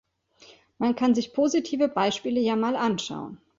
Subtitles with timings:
[0.79, 3.37] Man kann sich positive Beispiele ja mal anschauen.